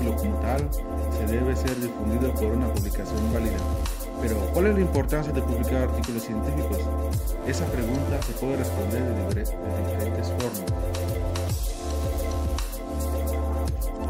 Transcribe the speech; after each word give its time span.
artículo 0.00 0.16
como 0.16 0.34
tal, 0.40 0.68
se 1.18 1.26
debe 1.26 1.56
ser 1.56 1.78
difundido 1.80 2.32
por 2.34 2.44
una 2.46 2.72
publicación 2.72 3.32
válida. 3.32 3.56
Pero, 4.22 4.36
¿cuál 4.52 4.66
es 4.66 4.74
la 4.74 4.80
importancia 4.80 5.32
de 5.32 5.42
publicar 5.42 5.82
artículos 5.82 6.22
científicos? 6.22 6.78
Esa 7.46 7.64
pregunta 7.66 8.20
se 8.26 8.32
puede 8.32 8.56
responder 8.56 9.02
de, 9.34 9.40
diferentes 9.40 10.28
formas. 10.28 10.64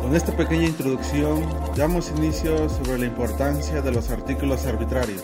Con 0.01 0.17
esta 0.17 0.37
pequeña 0.37 0.67
introducción, 0.67 1.45
damos 1.77 2.11
inicio 2.17 2.69
sobre 2.69 2.99
la 2.99 3.07
importancia 3.07 3.83
de 3.83 3.93
los 3.93 4.11
artículos 4.11 4.67
arbitrarios. 4.67 5.23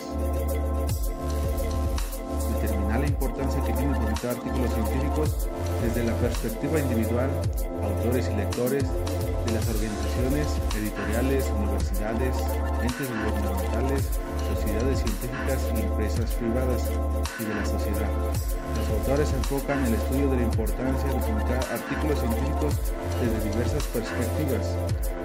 Determinar 2.61 2.99
la 2.99 3.07
importancia 3.07 3.63
que 3.63 3.73
tiene 3.73 3.97
artículos 4.25 4.73
científicos 4.73 5.47
desde 5.83 6.03
la 6.03 6.13
perspectiva 6.15 6.79
individual, 6.79 7.29
autores 7.83 8.29
y 8.31 8.35
lectores, 8.35 8.83
de 8.83 9.53
las 9.53 9.67
organizaciones 9.69 10.47
editoriales, 10.75 11.45
universidades, 11.55 12.35
entes 12.81 13.07
gubernamentales, 13.07 14.03
sociedades 14.55 14.99
científicas 14.99 15.59
y 15.75 15.79
empresas 15.87 16.31
privadas 16.35 16.83
y 17.39 17.43
de 17.45 17.55
la 17.55 17.65
sociedad. 17.65 18.11
Los 18.75 18.87
autores 18.99 19.31
enfocan 19.33 19.85
el 19.85 19.93
estudio 19.93 20.29
de 20.31 20.37
la 20.37 20.43
importancia 20.43 21.07
de 21.07 21.19
publicar 21.19 21.61
artículos 21.71 22.19
científicos 22.19 22.73
desde 23.21 23.49
diversas 23.49 23.83
perspectivas. 23.93 24.65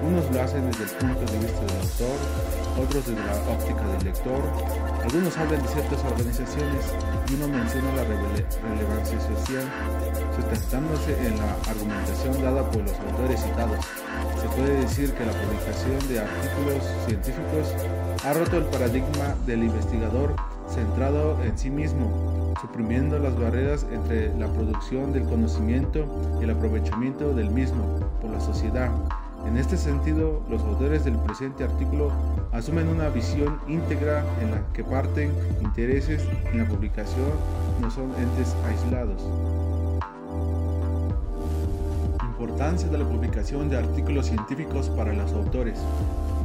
Unos 0.07 0.31
lo 0.31 0.43
hacen 0.43 0.71
desde 0.71 0.85
el 0.85 0.91
punto 0.91 1.33
de 1.33 1.39
vista 1.39 1.61
del 1.67 1.81
autor, 1.83 2.19
otros 2.79 3.07
desde 3.07 3.25
la 3.25 3.37
óptica 3.51 3.83
del 3.83 4.05
lector, 4.05 4.43
algunos 5.03 5.37
hablan 5.37 5.61
de 5.63 5.69
ciertas 5.69 5.99
organizaciones 6.05 6.95
y 7.29 7.35
uno 7.35 7.49
menciona 7.49 7.93
la 7.97 8.05
relevancia 8.83 9.21
social, 9.21 9.65
sustentándose 10.35 11.13
en 11.27 11.37
la 11.39 11.53
argumentación 11.71 12.43
dada 12.43 12.69
por 12.71 12.83
los 12.83 12.95
autores 12.95 13.41
citados. 13.41 13.85
Se 14.41 14.49
puede 14.49 14.81
decir 14.81 15.13
que 15.13 15.25
la 15.25 15.33
publicación 15.33 16.09
de 16.09 16.21
artículos 16.21 16.83
científicos 17.07 17.75
ha 18.25 18.33
roto 18.33 18.59
el 18.59 18.65
paradigma 18.65 19.37
del 19.47 19.65
investigador 19.65 20.35
centrado 20.69 21.43
en 21.45 21.57
sí 21.57 21.71
mismo, 21.71 22.55
suprimiendo 22.61 23.19
las 23.19 23.39
barreras 23.39 23.87
entre 23.93 24.35
la 24.37 24.49
producción 24.49 25.13
del 25.13 25.25
conocimiento 25.25 26.07
y 26.41 26.45
el 26.45 26.51
aprovechamiento 26.51 27.35
del 27.35 27.51
mismo 27.51 28.01
por 28.21 28.31
la 28.31 28.41
sociedad. 28.41 28.91
En 29.47 29.57
este 29.57 29.77
sentido, 29.77 30.41
los 30.49 30.63
autores 30.63 31.05
del 31.05 31.17
presente 31.19 31.65
artículo 31.65 32.13
asumen 32.53 32.87
una 32.87 33.09
visión 33.09 33.59
íntegra 33.67 34.25
en 34.41 34.53
la 34.53 34.63
que 34.73 34.85
parten 34.85 35.33
intereses 35.63 36.23
en 36.53 36.59
la 36.59 36.65
publicación 36.65 37.27
no 37.83 37.91
son 37.91 38.15
entes 38.17 38.55
aislados. 38.65 39.21
Importancia 42.23 42.89
de 42.89 42.99
la 42.99 43.05
publicación 43.05 43.69
de 43.69 43.77
artículos 43.77 44.27
científicos 44.27 44.89
para 44.91 45.13
los 45.13 45.33
autores. 45.33 45.79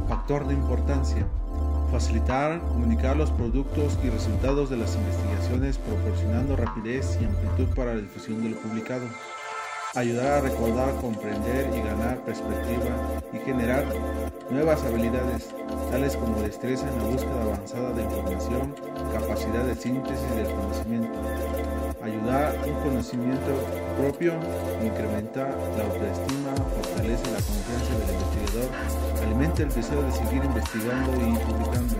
Factor 0.08 0.48
de 0.48 0.54
importancia. 0.54 1.24
Facilitar, 1.92 2.60
comunicar 2.68 3.16
los 3.16 3.30
productos 3.30 3.98
y 4.04 4.10
resultados 4.10 4.68
de 4.68 4.78
las 4.78 4.94
investigaciones 4.96 5.78
proporcionando 5.78 6.56
rapidez 6.56 7.16
y 7.22 7.24
amplitud 7.24 7.72
para 7.74 7.94
la 7.94 8.00
difusión 8.00 8.42
de 8.42 8.50
lo 8.50 8.56
publicado. 8.56 9.06
Ayudar 9.94 10.26
a 10.26 10.40
recordar, 10.40 10.94
comprender 10.96 11.70
y 11.74 11.80
ganar 11.80 12.18
perspectiva 12.24 13.20
y 13.32 13.38
generar 13.38 13.84
nuevas 14.50 14.82
habilidades, 14.84 15.54
tales 15.90 16.16
como 16.16 16.40
destreza 16.42 16.86
en 16.88 16.98
la 16.98 17.04
búsqueda 17.04 17.42
avanzada 17.42 17.92
de 17.92 18.02
información, 18.02 18.74
capacidad 19.12 19.64
de 19.64 19.74
síntesis 19.74 20.30
del 20.36 20.46
conocimiento. 20.54 21.18
Ayudar 22.02 22.56
un 22.66 22.74
conocimiento 22.82 23.50
propio 23.98 24.34
incrementa 24.82 25.48
la 25.76 25.84
autoestima, 25.84 26.54
fortalece 26.76 27.24
la 27.32 27.40
confianza 27.40 27.92
del 27.98 28.14
investigador, 28.14 28.68
alimenta 29.24 29.62
el 29.62 29.68
deseo 29.68 30.02
de 30.02 30.12
seguir 30.12 30.44
investigando 30.44 31.12
y 31.16 31.36
publicando. 31.44 31.94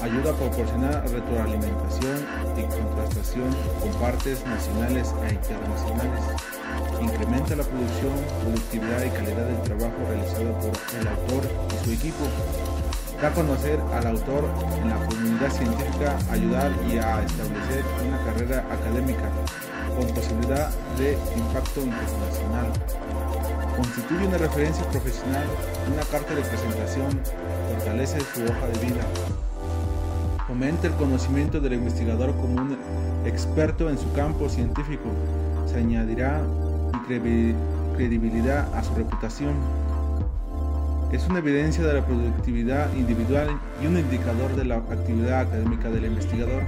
Ayuda 0.00 0.30
a 0.30 0.34
proporcionar 0.34 1.10
retroalimentación 1.10 2.18
y 2.56 2.62
contrastación 2.62 3.50
con 3.80 3.90
partes 4.00 4.44
nacionales 4.46 5.14
e 5.28 5.34
internacionales. 5.34 6.24
Incrementa 7.00 7.56
la 7.56 7.64
producción, 7.64 8.14
productividad 8.42 9.04
y 9.04 9.10
calidad 9.10 9.46
del 9.46 9.62
trabajo 9.62 9.96
realizado 10.08 10.52
por 10.58 11.00
el 11.00 11.08
autor 11.08 11.42
y 11.74 11.84
su 11.84 11.92
equipo. 11.92 12.24
Da 13.20 13.28
a 13.28 13.32
conocer 13.32 13.80
al 13.92 14.06
autor 14.06 14.44
en 14.80 14.90
la 14.90 14.96
comunidad 15.06 15.50
científica, 15.50 16.16
ayudar 16.30 16.70
y 16.88 16.98
a 16.98 17.20
establecer 17.24 17.84
una 18.06 18.18
carrera 18.24 18.64
académica 18.70 19.28
con 19.96 20.06
posibilidad 20.14 20.70
de 20.96 21.18
impacto 21.36 21.80
internacional. 21.82 22.72
Constituye 23.74 24.24
una 24.24 24.38
referencia 24.38 24.84
profesional, 24.90 25.42
una 25.92 26.02
carta 26.12 26.32
de 26.32 26.42
presentación, 26.42 27.20
fortalece 27.74 28.20
su 28.20 28.44
hoja 28.44 28.66
de 28.68 28.86
vida. 28.86 29.02
Fomenta 30.46 30.86
el 30.86 30.94
conocimiento 30.94 31.60
del 31.60 31.72
investigador 31.72 32.36
como 32.36 32.62
un 32.62 32.78
experto 33.24 33.90
en 33.90 33.98
su 33.98 34.12
campo 34.12 34.48
científico. 34.48 35.10
Se 35.66 35.78
añadirá 35.78 36.40
credibilidad 37.96 38.72
a 38.74 38.84
su 38.84 38.94
reputación. 38.94 39.54
Es 41.10 41.26
una 41.26 41.38
evidencia 41.38 41.82
de 41.84 41.94
la 41.94 42.04
productividad 42.04 42.92
individual 42.92 43.48
y 43.82 43.86
un 43.86 43.96
indicador 43.96 44.54
de 44.54 44.66
la 44.66 44.76
actividad 44.76 45.40
académica 45.40 45.88
del 45.88 46.04
investigador. 46.04 46.64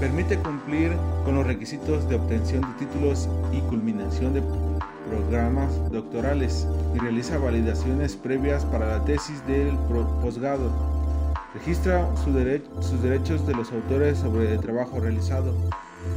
Permite 0.00 0.38
cumplir 0.38 0.92
con 1.26 1.34
los 1.34 1.46
requisitos 1.46 2.08
de 2.08 2.16
obtención 2.16 2.62
de 2.62 2.86
títulos 2.86 3.28
y 3.52 3.60
culminación 3.60 4.32
de 4.32 4.42
programas 5.10 5.92
doctorales 5.92 6.66
y 6.94 6.98
realiza 6.98 7.36
validaciones 7.36 8.16
previas 8.16 8.64
para 8.64 8.88
la 8.88 9.04
tesis 9.04 9.46
del 9.46 9.76
posgrado. 10.22 10.72
Registra 11.52 12.08
sus 12.16 13.02
derechos 13.02 13.46
de 13.46 13.54
los 13.54 13.70
autores 13.70 14.16
sobre 14.16 14.54
el 14.54 14.60
trabajo 14.60 14.98
realizado. 14.98 15.54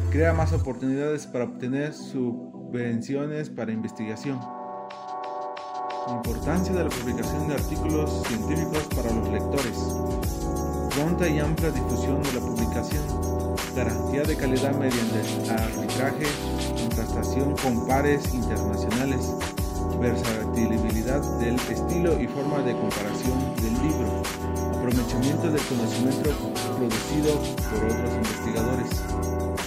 Crea 0.09 0.31
más 0.31 0.53
oportunidades 0.53 1.27
para 1.27 1.45
obtener 1.45 1.93
subvenciones 1.93 3.49
para 3.49 3.73
investigación. 3.73 4.39
Importancia 6.07 6.73
de 6.73 6.83
la 6.83 6.89
publicación 6.89 7.47
de 7.47 7.53
artículos 7.53 8.23
científicos 8.27 8.83
para 8.95 9.13
los 9.13 9.29
lectores. 9.29 9.77
Pronta 10.95 11.29
y 11.29 11.39
amplia 11.39 11.69
difusión 11.69 12.23
de 12.23 12.33
la 12.33 12.39
publicación 12.39 13.03
garantía 13.75 14.23
de 14.23 14.35
calidad 14.35 14.73
mediante 14.73 15.51
arbitraje, 15.51 16.25
contrastación 16.79 17.55
con 17.57 17.87
pares 17.87 18.33
internacionales, 18.33 19.31
versatilidad 19.99 21.21
del 21.39 21.55
estilo 21.55 22.19
y 22.19 22.27
forma 22.27 22.59
de 22.63 22.73
comparación 22.73 23.55
del 23.57 23.73
libro, 23.73 24.23
aprovechamiento 24.75 25.51
del 25.51 25.61
conocimiento 25.61 26.29
producido 26.77 27.39
por 27.69 27.85
otros 27.85 28.13
investigadores. 28.15 29.60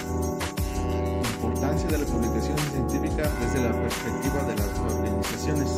Importancia 1.75 1.99
de 1.99 2.05
la 2.05 2.13
publicación 2.13 2.59
científica 2.71 3.29
desde 3.41 3.69
la 3.69 3.73
perspectiva 3.73 4.43
de 4.45 4.55
las 4.55 4.79
organizaciones. 4.79 5.69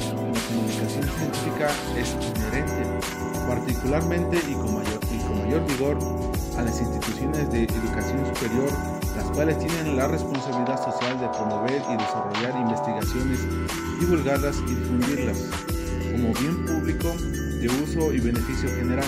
La 0.00 0.40
comunicación 0.48 1.04
científica 1.04 1.68
es 1.94 2.16
inherente, 2.24 2.82
particularmente 3.46 4.38
y 4.48 4.54
con 4.54 4.74
mayor, 4.76 5.00
y 5.12 5.18
con 5.18 5.44
mayor 5.44 5.66
vigor 5.66 5.98
a 6.56 6.62
las 6.62 6.80
instituciones 6.80 7.52
de 7.52 7.64
educación 7.64 8.24
superior, 8.32 8.70
las 9.14 9.24
cuales 9.32 9.58
tienen 9.58 9.94
la 9.94 10.08
responsabilidad 10.08 10.82
social 10.82 11.20
de 11.20 11.28
promover 11.28 11.82
y 11.90 11.96
desarrollar 12.00 12.58
investigaciones, 12.58 13.40
divulgarlas 14.00 14.56
y 14.56 14.74
difundirlas 14.74 15.36
como 16.12 16.32
bien 16.32 16.64
público 16.64 17.08
de 17.60 17.68
uso 17.84 18.10
y 18.10 18.20
beneficio 18.20 18.70
general, 18.70 19.04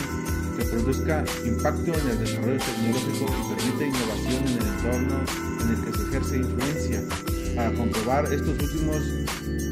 que 0.59 0.65
produzca 0.67 1.25
impacto 1.47 1.95
en 1.95 2.09
el 2.11 2.19
desarrollo 2.19 2.59
tecnológico 2.59 3.33
y 3.33 3.55
permita 3.55 3.85
innovación 3.87 4.43
en 4.47 4.59
el 4.59 4.67
entorno 4.67 5.44
en 5.65 5.71
el 5.71 5.85
que 5.85 5.93
se 5.99 6.03
ejerce 6.05 6.37
influencia. 6.37 7.03
Para 7.57 7.73
comprobar 7.73 8.33
estos 8.33 8.61
últimos, 8.61 9.03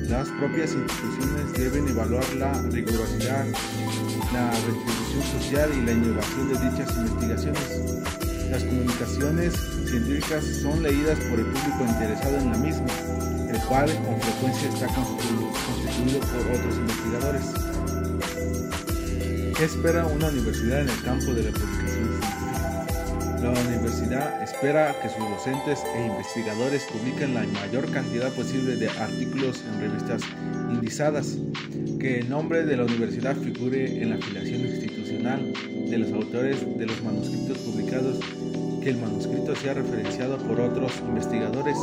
las 0.09 0.29
propias 0.29 0.73
instituciones 0.73 1.53
deben 1.55 1.89
evaluar 1.89 2.25
la 2.35 2.53
rigurosidad, 2.71 3.47
la 4.33 4.50
retribución 4.50 5.23
social 5.41 5.71
y 5.77 5.87
la 5.87 5.93
innovación 5.93 6.49
de 6.49 6.71
dichas 6.71 6.97
investigaciones. 6.97 7.81
Las 8.50 8.65
comunicaciones 8.65 9.55
científicas 9.89 10.44
son 10.62 10.83
leídas 10.83 11.19
por 11.31 11.39
el 11.41 11.47
público 11.47 11.85
interesado 11.89 12.37
en 12.37 12.53
la 12.53 12.59
misma, 12.59 12.87
el 13.50 13.59
cual 13.62 13.87
con 14.05 14.21
frecuencia 14.21 14.69
está 14.69 14.87
constituido 14.95 16.21
por 16.21 16.41
otros 16.53 16.77
investigadores. 16.77 17.45
¿Qué 19.56 19.65
espera 19.65 20.06
una 20.06 20.29
universidad 20.29 20.81
en 20.81 20.88
el 20.88 21.03
campo 21.03 21.33
de 21.35 21.45
la 21.45 21.50
publicación? 21.50 22.12
La 23.43 23.50
universidad 23.50 24.41
espera 24.41 24.94
que 25.03 25.09
sus 25.09 25.29
docentes 25.29 25.83
e 25.97 26.06
investigadores 26.06 26.85
publiquen 26.85 27.35
la 27.35 27.43
mayor 27.61 27.91
cantidad 27.91 28.33
posible 28.35 28.77
de 28.77 28.89
artículos 28.89 29.65
en 29.67 29.81
revistas 29.81 30.23
indizadas 30.71 31.39
que 31.99 32.21
el 32.21 32.31
nombre 32.31 32.65
de 32.65 32.77
la 32.77 32.85
universidad 32.85 33.35
figure 33.35 34.00
en 34.00 34.11
la 34.11 34.15
afiliación 34.17 34.61
institucional 34.61 35.53
de 35.91 35.99
los 35.99 36.12
autores 36.12 36.79
de 36.79 36.87
los 36.87 37.03
manuscritos 37.03 37.59
publicados 37.59 38.21
que 38.81 38.91
el 38.91 38.99
manuscrito 38.99 39.56
sea 39.56 39.75
referenciado 39.75 40.38
por 40.38 40.61
otros 40.61 40.93
investigadores, 41.00 41.77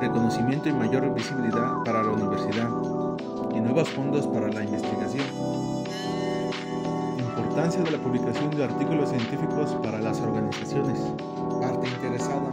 reconocimiento 0.00 0.68
y 0.68 0.72
mayor 0.72 1.14
visibilidad 1.14 1.84
para 1.84 2.02
la 2.02 2.10
universidad 2.10 2.68
y 3.54 3.60
nuevos 3.60 3.88
fondos 3.90 4.26
para 4.26 4.48
la 4.48 4.64
investigación. 4.64 5.55
Importancia 7.56 7.84
de 7.84 7.90
la 7.90 8.04
publicación 8.04 8.50
de 8.50 8.64
artículos 8.64 9.08
científicos 9.08 9.74
para 9.82 9.98
las 9.98 10.20
organizaciones. 10.20 11.00
Parte 11.58 11.88
interesada. 11.88 12.50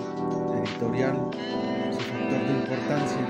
Editorial. 0.64 1.30
Su 1.92 2.00
factor 2.00 2.40
de 2.48 2.54
importancia. 2.54 3.30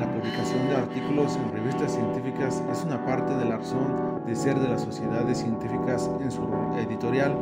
La 0.00 0.12
publicación 0.12 0.68
de 0.68 0.74
artículos 0.74 1.36
en 1.36 1.52
revistas 1.52 1.92
científicas 1.92 2.60
es 2.72 2.82
una 2.82 3.06
parte 3.06 3.32
de 3.36 3.44
la 3.44 3.58
razón 3.58 4.20
de 4.26 4.34
ser 4.34 4.58
de 4.58 4.68
las 4.68 4.82
sociedades 4.82 5.38
científicas 5.38 6.10
en 6.20 6.32
su 6.32 6.42
editorial. 6.76 7.38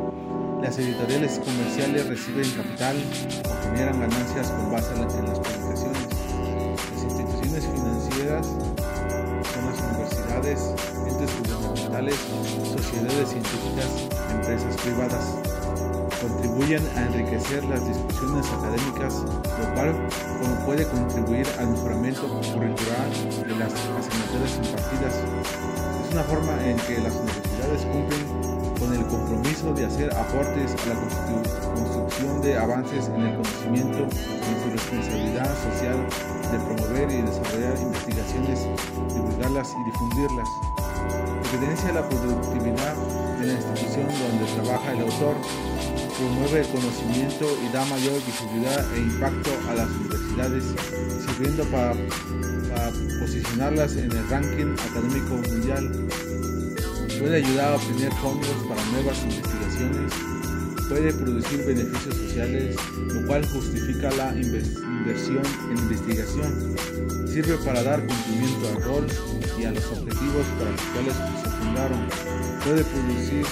Las 0.61 0.77
editoriales 0.77 1.39
comerciales 1.39 2.07
reciben 2.07 2.51
capital 2.51 2.95
o 3.49 3.63
generan 3.65 3.99
ganancias 3.99 4.51
con 4.51 4.71
base 4.71 4.93
en 4.93 5.25
las 5.25 5.39
publicaciones. 5.39 6.07
Las 6.93 7.03
instituciones 7.03 7.65
financieras 7.65 8.45
son 8.45 9.65
las 9.65 9.81
universidades, 9.81 10.75
entes 11.21 11.37
gubernamentales, 11.39 12.15
sociedades 12.75 13.29
científicas, 13.29 14.09
empresas 14.31 14.75
privadas. 14.81 15.35
Contribuyen 16.21 16.81
a 16.95 17.05
enriquecer 17.07 17.63
las 17.65 17.85
discusiones 17.87 18.45
académicas, 18.51 19.23
lo 19.59 19.73
cual 19.73 20.07
puede 20.65 20.85
contribuir 20.87 21.47
al 21.59 21.69
mejoramiento 21.69 22.27
curricular 22.27 23.09
de 23.45 23.55
las 23.55 23.73
asignaturas 23.73 24.55
impartidas. 24.57 25.15
Es 26.05 26.13
una 26.13 26.23
forma 26.23 26.53
en 26.65 26.77
que 26.77 26.99
las 26.99 27.15
universidades 27.15 27.85
cumplen 27.85 28.51
con 28.79 28.93
el 28.93 29.05
compromiso 29.07 29.73
de 29.73 29.85
hacer 29.85 30.15
aportes 30.15 30.75
a 30.83 30.89
la 30.89 30.95
construcción 31.75 32.41
de 32.41 32.57
avances 32.57 33.07
en 33.09 33.21
el 33.21 33.35
conocimiento 33.35 33.97
en 33.99 34.63
su 34.63 34.69
responsabilidad 34.71 35.49
social 35.63 36.07
de 36.51 36.59
promover 36.59 37.11
y 37.11 37.21
desarrollar 37.21 37.77
investigaciones, 37.79 38.67
divulgarlas 39.13 39.73
y 39.79 39.83
difundirlas. 39.85 40.70
Evidencia 41.53 41.91
la 41.91 42.07
productividad 42.07 42.95
de 43.39 43.47
la 43.47 43.53
institución 43.53 44.07
donde 44.07 44.45
trabaja 44.55 44.93
el 44.93 45.01
autor, 45.01 45.35
promueve 46.17 46.61
el 46.61 46.67
conocimiento 46.67 47.45
y 47.61 47.73
da 47.73 47.83
mayor 47.85 48.13
visibilidad 48.25 48.95
e 48.95 48.99
impacto 48.99 49.49
a 49.69 49.73
las 49.73 49.89
universidades, 49.89 50.63
sirviendo 51.25 51.65
para, 51.65 51.93
posicionarlas 53.19 53.97
en 53.97 54.11
el 54.13 54.29
ranking 54.29 54.73
académico 54.79 55.35
mundial. 55.49 56.07
Puede 57.19 57.43
ayudar 57.43 57.73
a 57.73 57.75
obtener 57.75 58.13
fondos 58.13 58.55
para 58.69 58.83
nuevas 58.85 59.21
investigaciones, 59.23 60.13
puede 60.91 61.13
producir 61.13 61.65
beneficios 61.65 62.15
sociales, 62.15 62.75
lo 63.13 63.25
cual 63.25 63.45
justifica 63.45 64.11
la 64.11 64.35
inversión 64.35 65.41
en 65.71 65.77
investigación. 65.77 66.75
Sirve 67.27 67.55
para 67.63 67.81
dar 67.81 68.05
cumplimiento 68.05 68.67
al 68.67 68.83
rol 68.83 69.07
y 69.57 69.63
a 69.63 69.71
los 69.71 69.85
objetivos 69.85 70.45
para 70.59 70.71
los 70.71 70.81
cuales 70.91 71.15
se 71.41 71.49
fundaron. 71.49 72.07
Puede 72.65 72.83
producir 72.83 73.45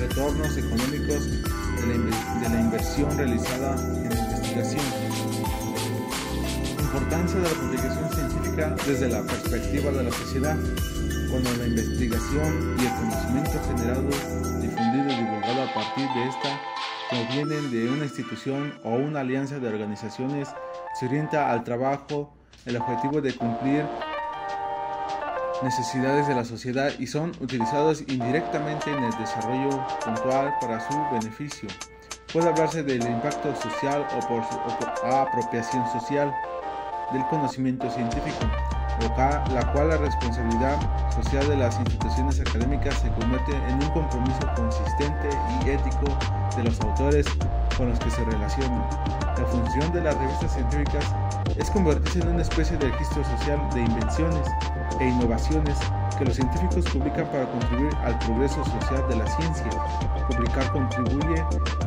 retornos 0.00 0.54
económicos 0.58 1.30
de 1.30 2.48
la, 2.50 2.60
inversión 2.60 3.16
realizada 3.16 3.74
en 3.96 4.12
investigación. 4.12 4.84
Importancia 6.78 7.40
de 7.40 7.48
la 7.48 7.54
publicación 7.54 8.12
científica 8.12 8.76
desde 8.86 9.08
la 9.08 9.22
perspectiva 9.22 9.90
de 9.92 10.04
la 10.04 10.12
sociedad. 10.12 10.58
Cuando 11.30 11.56
la 11.56 11.66
investigación 11.66 12.76
y 12.78 12.84
el 12.84 12.92
conocimiento 12.92 13.58
generado, 13.66 14.08
difundido 14.60 15.10
y 15.10 15.24
divulgado 15.24 15.62
a 15.62 15.72
partir 15.72 16.06
de 16.14 16.28
esta 16.28 16.81
provienen 17.12 17.70
de 17.70 17.90
una 17.90 18.04
institución 18.04 18.72
o 18.84 18.90
una 18.94 19.20
alianza 19.20 19.58
de 19.58 19.68
organizaciones, 19.68 20.48
se 20.98 21.06
orienta 21.06 21.52
al 21.52 21.62
trabajo, 21.62 22.32
el 22.64 22.76
objetivo 22.76 23.20
de 23.20 23.34
cumplir 23.34 23.84
necesidades 25.62 26.26
de 26.26 26.34
la 26.34 26.44
sociedad 26.44 26.90
y 26.98 27.06
son 27.06 27.32
utilizados 27.40 28.02
indirectamente 28.08 28.90
en 28.90 29.04
el 29.04 29.12
desarrollo 29.18 29.86
puntual 30.04 30.54
para 30.60 30.80
su 30.80 30.98
beneficio. 31.12 31.68
Puede 32.32 32.48
hablarse 32.48 32.82
del 32.82 33.02
impacto 33.02 33.54
social 33.56 34.06
o 34.16 34.26
por, 34.26 34.42
apropiación 35.12 35.86
social 35.92 36.34
del 37.12 37.24
conocimiento 37.26 37.90
científico, 37.90 38.46
la 39.00 39.72
cual 39.72 39.88
la 39.88 39.96
responsabilidad 39.96 40.78
social 41.14 41.46
de 41.48 41.56
las 41.56 41.78
instituciones 41.78 42.40
académicas 42.40 42.94
se 42.94 43.10
convierte 43.10 43.52
en 43.56 43.74
un 43.74 43.90
compromiso 43.90 44.40
consistente 44.54 45.28
y 45.64 45.70
ético 45.70 46.06
de 46.56 46.64
los 46.64 46.80
autores 46.80 47.26
con 47.76 47.88
los 47.88 47.98
que 47.98 48.10
se 48.10 48.24
relacionan. 48.24 48.84
La 49.36 49.44
función 49.46 49.92
de 49.92 50.02
las 50.02 50.16
revistas 50.16 50.52
científicas 50.52 51.04
es 51.56 51.70
convertirse 51.70 52.20
en 52.20 52.28
una 52.28 52.42
especie 52.42 52.76
de 52.76 52.90
registro 52.90 53.24
social 53.24 53.60
de 53.74 53.80
invenciones 53.80 54.46
e 55.00 55.08
innovaciones 55.08 55.78
que 56.22 56.28
los 56.28 56.36
científicos 56.36 56.84
publican 56.92 57.26
para 57.28 57.50
contribuir 57.50 57.92
al 58.04 58.16
progreso 58.20 58.64
social 58.64 59.08
de 59.08 59.16
la 59.16 59.26
ciencia. 59.26 59.66
Publicar 60.28 60.72
contribuye 60.72 61.44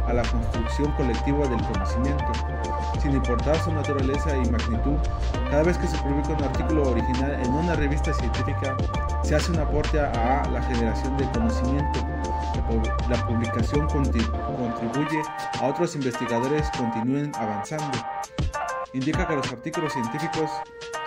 a 0.07 0.13
la 0.13 0.23
construcción 0.23 0.91
colectiva 0.93 1.47
del 1.47 1.61
conocimiento. 1.61 2.25
Sin 3.01 3.13
importar 3.13 3.57
su 3.59 3.71
naturaleza 3.71 4.35
y 4.35 4.49
magnitud, 4.49 4.97
cada 5.49 5.63
vez 5.63 5.77
que 5.77 5.87
se 5.87 5.97
publica 5.99 6.29
un 6.29 6.43
artículo 6.43 6.89
original 6.91 7.31
en 7.45 7.53
una 7.53 7.75
revista 7.75 8.13
científica, 8.13 8.75
se 9.23 9.35
hace 9.35 9.51
un 9.51 9.59
aporte 9.59 9.99
a 9.99 10.45
la 10.51 10.61
generación 10.63 11.17
de 11.17 11.29
conocimiento. 11.31 11.99
La 13.09 13.25
publicación 13.27 13.87
contribuye 13.87 15.21
a 15.61 15.65
otros 15.65 15.95
investigadores 15.95 16.69
continúen 16.77 17.31
avanzando. 17.35 17.97
Indica 18.93 19.27
que 19.27 19.35
los 19.35 19.51
artículos 19.51 19.93
científicos 19.93 20.49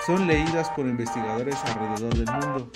son 0.07 0.27
leídas 0.27 0.71
por 0.71 0.87
investigadores 0.87 1.57
alrededor 1.67 2.15
del 2.15 2.27
mundo, 2.27 2.71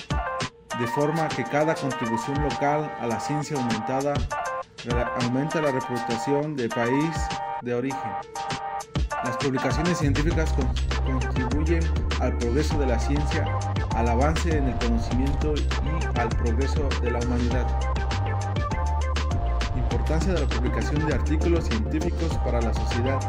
de 0.78 0.86
forma 0.88 1.28
que 1.28 1.44
cada 1.44 1.74
contribución 1.74 2.42
local 2.42 2.90
a 3.00 3.06
la 3.06 3.20
ciencia 3.20 3.56
aumentada 3.56 4.14
aumenta 5.20 5.60
la 5.60 5.70
reputación 5.70 6.56
del 6.56 6.68
país 6.70 7.10
de 7.62 7.74
origen. 7.74 8.12
Las 9.24 9.36
publicaciones 9.36 9.98
científicas 9.98 10.52
contribuyen 11.04 11.82
al 12.20 12.36
progreso 12.38 12.78
de 12.78 12.86
la 12.86 12.98
ciencia, 12.98 13.44
al 13.94 14.08
avance 14.08 14.56
en 14.56 14.68
el 14.68 14.78
conocimiento 14.78 15.54
y 15.56 16.18
al 16.18 16.28
progreso 16.28 16.88
de 17.02 17.10
la 17.10 17.18
humanidad. 17.20 17.66
Importancia 19.76 20.32
de 20.32 20.40
la 20.40 20.46
publicación 20.48 21.06
de 21.06 21.14
artículos 21.14 21.64
científicos 21.66 22.36
para 22.44 22.60
la 22.60 22.74
sociedad, 22.74 23.20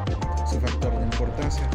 su 0.50 0.59
factor 0.59 0.97
de 0.97 1.03
importancia 1.03 1.69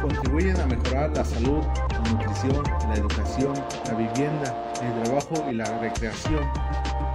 contribuyen 0.00 0.60
a 0.60 0.66
mejorar 0.66 1.10
la 1.16 1.24
salud, 1.24 1.62
la 1.90 2.10
nutrición, 2.10 2.62
la 2.88 2.94
educación, 2.94 3.54
la 3.86 3.94
vivienda, 3.94 4.65
el 4.82 5.02
trabajo 5.02 5.50
y 5.50 5.54
la 5.54 5.64
recreación. 5.78 6.50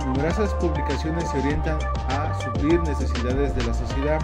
Numerosas 0.05 0.53
publicaciones 0.55 1.29
se 1.29 1.39
orientan 1.39 1.77
a 2.09 2.33
suplir 2.41 2.81
necesidades 2.81 3.55
de 3.55 3.63
la 3.63 3.73
sociedad, 3.73 4.19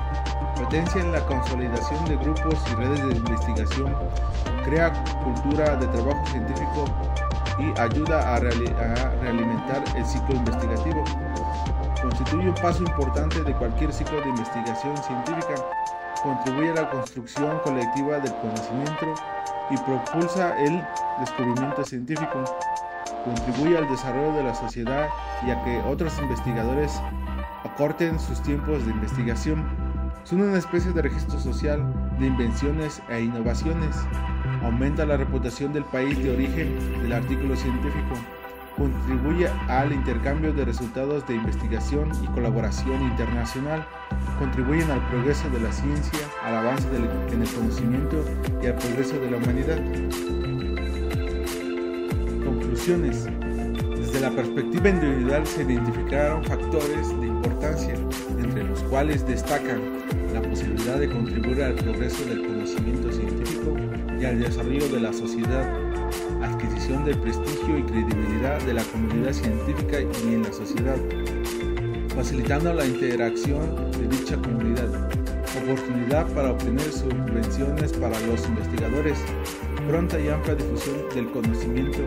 potencian 0.55 1.11
la 1.11 1.23
consolidación 1.25 2.05
de 2.05 2.17
grupos 2.17 2.55
y 2.71 2.75
redes 2.75 3.07
de 3.07 3.15
investigación, 3.15 3.95
crea 4.65 4.91
cultura 5.23 5.75
de 5.75 5.87
trabajo 5.87 6.25
científico 6.27 6.85
y 7.59 7.79
ayuda 7.79 8.35
a, 8.35 8.39
realimentar 8.39 9.83
el 9.95 10.05
ciclo 10.05 10.35
investigativo. 10.35 11.03
Constituye 12.01 12.49
un 12.49 12.55
paso 12.55 12.83
importante 12.83 13.41
de 13.43 13.53
cualquier 13.53 13.91
ciclo 13.93 14.21
de 14.21 14.29
investigación 14.29 14.97
científica 14.97 15.55
contribuye 16.23 16.71
a 16.71 16.75
la 16.75 16.89
construcción 16.89 17.59
colectiva 17.59 18.19
del 18.19 18.33
conocimiento 18.35 19.13
y 19.69 19.77
propulsa 19.77 20.57
el 20.57 20.83
descubrimiento 21.19 21.83
científico, 21.83 22.43
contribuye 23.27 23.77
al 23.77 23.87
desarrollo 23.89 24.33
de 24.33 24.43
la 24.43 24.55
sociedad 24.55 25.07
y 25.45 25.51
a 25.51 25.63
que 25.63 25.79
otros 25.87 26.17
investigadores 26.19 26.93
acorten 27.63 28.19
sus 28.19 28.41
tiempos 28.41 28.85
de 28.85 28.91
investigación. 28.91 29.65
Son 30.23 30.41
una 30.41 30.57
especie 30.57 30.91
de 30.91 31.01
registro 31.01 31.39
social 31.39 31.81
de 32.19 32.27
invenciones 32.27 33.01
e 33.09 33.21
innovaciones. 33.21 33.95
Aumenta 34.63 35.05
la 35.05 35.17
reputación 35.17 35.73
del 35.73 35.85
país 35.85 36.17
de 36.23 36.31
origen 36.31 37.01
del 37.01 37.13
artículo 37.13 37.55
científico 37.55 38.15
contribuye 38.77 39.49
al 39.67 39.91
intercambio 39.91 40.53
de 40.53 40.63
resultados 40.63 41.27
de 41.27 41.35
investigación 41.35 42.11
y 42.23 42.27
colaboración 42.27 43.01
internacional, 43.01 43.85
contribuyen 44.37 44.89
al 44.91 45.05
progreso 45.09 45.49
de 45.49 45.59
la 45.59 45.71
ciencia, 45.71 46.19
al 46.43 46.57
avance 46.57 46.87
en 46.95 47.41
el 47.41 47.49
conocimiento 47.49 48.23
y 48.61 48.67
al 48.67 48.75
progreso 48.75 49.19
de 49.19 49.31
la 49.31 49.37
humanidad. 49.37 50.96
Desde 52.85 54.19
la 54.21 54.29
perspectiva 54.29 54.89
individual 54.89 55.45
se 55.47 55.63
identificaron 55.63 56.43
factores 56.43 57.09
de 57.19 57.27
importancia, 57.27 57.95
entre 58.39 58.63
los 58.63 58.81
cuales 58.83 59.27
destacan 59.27 59.81
la 60.31 60.41
posibilidad 60.43 60.99
de 60.99 61.09
contribuir 61.09 61.63
al 61.63 61.73
progreso 61.73 62.23
del 62.25 62.45
conocimiento 62.45 63.11
científico 63.11 63.75
y 64.21 64.25
al 64.25 64.39
desarrollo 64.39 64.87
de 64.89 64.99
la 65.01 65.11
sociedad 65.11 65.67
adquisición 66.41 67.03
del 67.03 67.17
prestigio 67.17 67.79
y 67.79 67.83
credibilidad 67.83 68.61
de 68.61 68.75
la 68.75 68.83
comunidad 68.83 69.33
científica 69.33 69.99
y 70.01 70.33
en 70.35 70.43
la 70.43 70.53
sociedad, 70.53 70.97
facilitando 72.15 72.73
la 72.73 72.85
interacción 72.85 73.91
de 73.91 74.07
dicha 74.07 74.37
comunidad, 74.37 75.09
oportunidad 75.63 76.27
para 76.27 76.51
obtener 76.51 76.89
subvenciones 76.91 77.91
para 77.93 78.17
los 78.21 78.45
investigadores, 78.47 79.17
pronta 79.87 80.19
y 80.19 80.27
amplia 80.27 80.55
difusión 80.55 80.97
del 81.15 81.31
conocimiento 81.31 81.99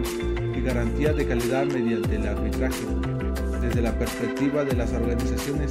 y 0.54 0.60
garantía 0.60 1.14
de 1.14 1.26
calidad 1.26 1.64
mediante 1.64 2.14
el 2.14 2.28
arbitraje. 2.28 2.84
Desde 3.62 3.80
la 3.80 3.98
perspectiva 3.98 4.62
de 4.64 4.76
las 4.76 4.92
organizaciones, 4.92 5.70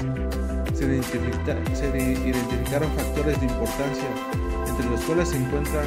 se, 0.73 0.85
identificaron 0.85 2.91
factores 2.95 3.39
de 3.39 3.45
importancia, 3.45 4.09
entre 4.67 4.89
los 4.89 5.01
cuales 5.01 5.29
se 5.29 5.37
encuentra 5.37 5.83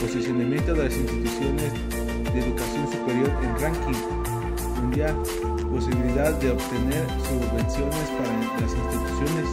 posicionamiento 0.00 0.72
de 0.74 0.84
las 0.84 0.96
instituciones 0.96 1.70
de 2.32 2.40
educación 2.40 2.90
superior 2.90 3.30
en 3.42 3.58
ranking 3.60 3.98
mundial, 4.80 5.14
posibilidad 5.70 6.32
de 6.40 6.50
obtener 6.50 7.06
subvenciones 7.28 8.08
para 8.16 8.32
las 8.60 8.72
instituciones, 8.72 9.46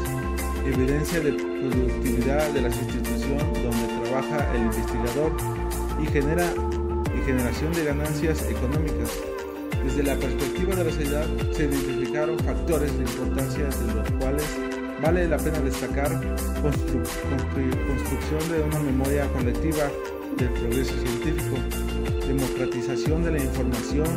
evidencia 0.66 1.20
de 1.20 1.34
productividad 1.34 2.50
de 2.52 2.62
las 2.62 2.78
instituciones 2.78 3.64
donde 3.64 3.86
trabaja 4.04 4.38
el 4.56 4.62
investigador 4.62 5.34
y, 6.02 6.06
genera, 6.08 6.54
y 7.16 7.26
generación 7.26 7.74
de 7.74 7.86
ganancias 7.86 8.44
económicas. 8.50 9.10
Desde 9.84 10.04
la 10.04 10.16
perspectiva 10.16 10.76
de 10.76 10.84
la 10.84 10.92
sociedad 10.92 11.26
se 11.52 11.66
identificaron 11.66 12.40
factores 12.40 12.92
de 12.98 13.04
importancia 13.04 13.66
de 13.66 13.94
los 13.94 14.12
cuales 14.12 14.46
vale 15.02 15.28
la 15.28 15.38
pena 15.38 15.60
destacar 15.60 16.10
construcción 16.62 18.52
de 18.52 18.64
una 18.64 18.80
memoria 18.80 19.28
colectiva 19.28 19.84
del 20.38 20.50
progreso 20.50 20.94
científico, 21.00 21.58
democratización 22.28 23.24
de 23.24 23.32
la 23.32 23.44
información 23.44 24.08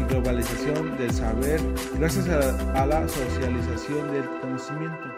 y 0.00 0.04
globalización 0.12 0.96
del 0.98 1.12
saber 1.12 1.60
gracias 1.98 2.28
a, 2.28 2.82
a 2.82 2.86
la 2.86 3.08
socialización 3.08 4.12
del 4.12 4.24
conocimiento. 4.40 5.11